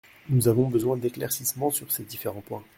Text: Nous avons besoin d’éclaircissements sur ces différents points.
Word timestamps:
Nous 0.29 0.47
avons 0.47 0.67
besoin 0.67 0.97
d’éclaircissements 0.97 1.69
sur 1.69 1.91
ces 1.91 2.01
différents 2.03 2.41
points. 2.41 2.63